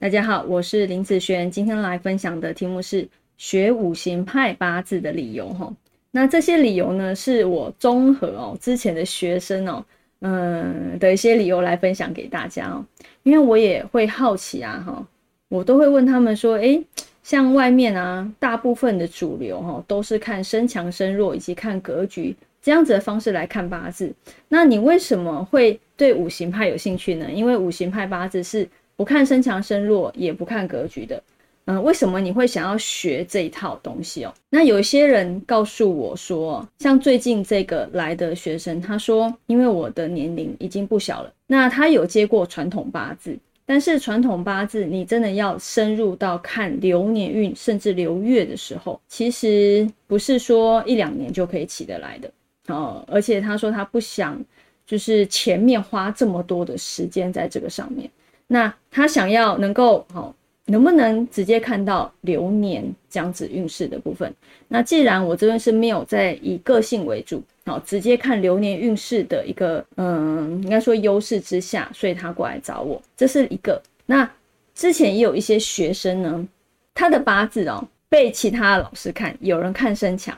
[0.00, 5.74] 大家好，我是林子璇，今天来分享的题目是学五行派八字的理由哈。
[6.12, 9.84] 那这些理由呢，是我综合哦之前的学生哦，
[10.20, 12.86] 嗯的一些理由来分享给大家哦。
[13.24, 15.04] 因为我也会好奇啊哈，
[15.48, 16.80] 我都会问他们说，诶，
[17.24, 24.14] 像外面啊，大部分的主流哈都是看身强身弱以及看格局这样子的方式来看八字，
[24.46, 27.28] 那你为什么会对五行派有兴趣呢？
[27.32, 28.68] 因为五行派八字是。
[28.98, 31.22] 不看身强身弱，也不看格局的，
[31.66, 34.34] 嗯，为什么你会想要学这一套东西哦？
[34.50, 52.28] 那有些人告诉我说，像最近这个来的学生，他说，因为我的年龄已经不小了，那他有接过传统八字，但是传统八字你真的要深入到看流年运，甚至流月的时候，其实不是说一两年就可以起得来的
[52.66, 53.04] 哦。
[53.06, 54.44] 而且他说他不想，
[54.84, 58.10] 就是前面花这么多的时间在这个上面。
[58.48, 64.34] 那他想要能够好，能不能直接看到流年这样子运势的部分？
[64.66, 73.80] 那既然我这边是没有在以个性为主，好，直接看流年运势的一个，嗯，应该说优势之下，所以他过来找我，这是一个。
[74.06, 74.28] 那
[74.74, 76.48] 之前也有一些学生呢，
[76.94, 80.34] 他的八字哦，被其他老师看，有人看身强，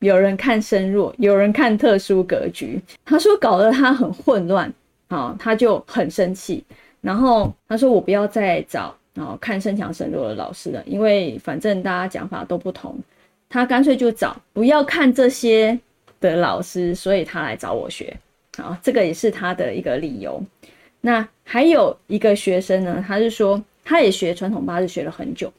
[0.00, 4.72] 有人看身弱，有人看特殊格局，他说搞得他很混乱，
[5.08, 6.64] 好，他就很生气。
[7.02, 12.98] 然后他说：“我不要再找然后看身强身弱的老师了，因为反正大家讲法都不同。
[13.50, 15.78] 他干脆就找不要看这些
[16.20, 18.16] 的老师，所以他来找我学。
[18.56, 20.42] 啊，这个也是他的一个理由。
[21.00, 25.52] 那还有一个学生呢，他是说他也学传统八字学了很久，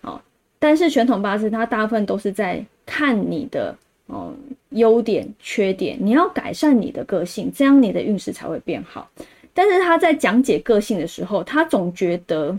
[0.00, 0.20] 哦，
[0.58, 3.76] 但是传统八字他大部分都是在看你的
[4.06, 4.34] 哦
[4.70, 9.08] 优点缺点，你要改善你的个性，这样你的运势才会变好。”
[9.58, 12.56] 但是他在讲解个性的时候，他总觉得，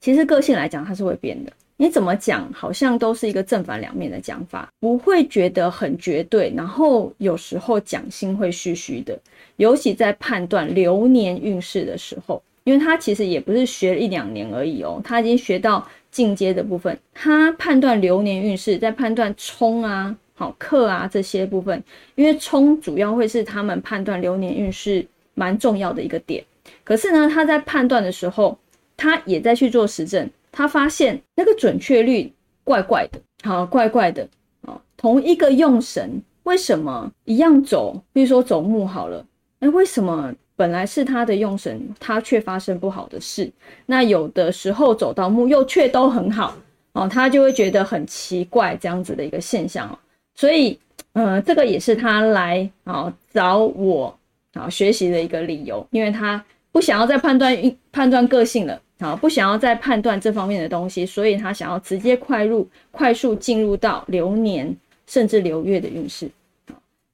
[0.00, 1.52] 其实个性来讲，它是会变的。
[1.76, 6.50] 你怎么讲，好像都是一个正反两面的讲法，不会觉得很绝对。
[6.56, 9.20] 然后有时候讲心会虚虚的，
[9.56, 16.98] 尤其在判断流年运势的时候，因为他其实也不是学了一两年而已哦，他已经学到进阶的部分。
[17.12, 21.84] 他判断流年运势，在判断冲啊、好克啊这些部分，
[22.14, 25.06] 因为冲主要会是他们判断流年运势。
[25.34, 26.44] 蛮重要的一个点，
[26.84, 28.58] 可是呢，他在判断的时候，
[28.96, 32.32] 他也在去做实证，他发现那个准确率
[32.64, 34.28] 怪怪的，好，怪怪的
[34.66, 34.80] 啊。
[34.96, 38.00] 同一个用神，为什么一样走？
[38.12, 39.24] 比如说走木好了，
[39.60, 43.50] 哎，为什么本来是他的用神，他却发生不好的事？
[43.86, 46.54] 那有的时候走到木又却都很好
[46.92, 49.98] 哦，他就会觉得很奇怪这样子的一个现象哦。
[50.34, 50.78] 所以，
[51.14, 54.16] 呃，这个也是他来啊找我。
[54.54, 57.56] 好，学习的一个理由，因为他不想要再判断
[57.90, 64.74] 判断个性了，好，不想要再判断这方面的东西，所以他想要直接快入快速进入到流年
[65.06, 66.30] 甚至流月的运势。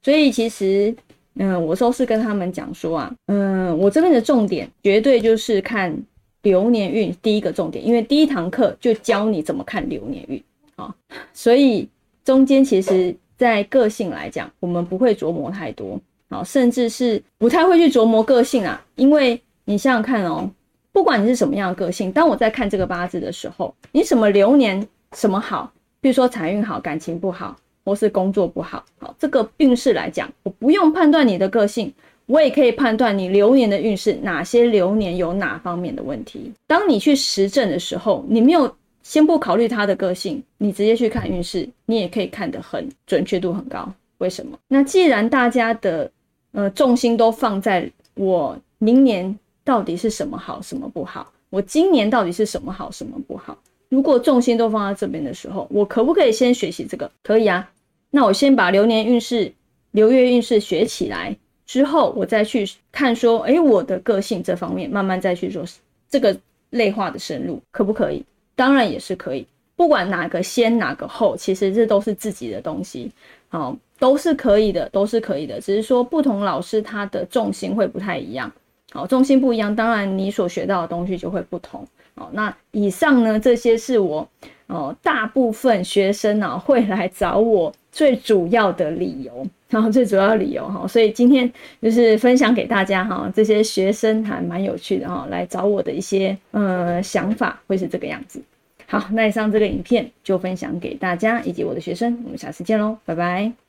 [0.01, 0.95] 所以其实，
[1.35, 5.97] 嗯，我都是跟他们讲说啊，嗯，我这边的重点绝对就是看
[6.41, 10.41] 流年运第一个重点，因为第一堂课就教你怎么看流年运
[10.75, 10.93] 啊，
[11.33, 11.87] 所以
[12.23, 15.99] 中间其实在个性来讲，我们不会琢磨太多。
[16.29, 20.49] 好，甚至是不太会去琢磨个性啊，因为你想想看哦，
[20.91, 31.91] 不管你是什么样的个性，当我在看这个八字的时候，你什么流年什么好，比如说财运好、感情不好，或是工作不好，好这个运势来讲，我不用判断你的个性，
[32.27, 36.51] 我也可以判断你流年的运势，哪些流年有哪方面的问题。
[36.67, 43.91] 当你去实证的时候，你没有先不考虑他的个性，你直接去看运势，你也可以看得很准确度很高。
[44.19, 44.57] 为什么？
[44.67, 46.11] 那既然大家的
[46.51, 51.31] 呃，重心都放在我明年到底是什么好，什么不好？
[51.51, 53.57] 我今年到底是什么好，什么不好？
[53.89, 57.09] 如果重心都放在这边的时候，我可不可以先学习这个？
[57.23, 57.69] 可以啊。
[58.09, 59.51] 那我先把流年运势、
[59.91, 61.35] 流月运势学起来
[61.67, 65.63] 之后，我再去看说，哎，我的个性这方面慢慢再去做
[66.09, 66.35] 这个
[66.71, 68.23] 类化的深入，可不可以？
[68.55, 69.45] 当然也是可以。
[69.75, 73.11] 不管哪个先，哪个后，其实这都是自己的东西。
[73.49, 73.77] 好。
[73.99, 78.51] 都是可以的，都是可以的，只是说不同老师他的重心会不太一样，
[78.91, 81.85] 好，重心不一样，当然你所学到的东西就会不同。
[82.15, 84.27] 好，那以上呢，这些是我
[84.67, 91.49] 哦，大部分学生啊会来找我最主要的理由，然后最主要理由哈，所以今天
[91.81, 98.41] 就是分享给大家哈，这些学生还蛮有趣的哈，来找我的一些呃想法会是这个样子。
[98.85, 103.59] 好，那以上这个影片就分享给大家以及我的学生，我们下次见喽，拜拜。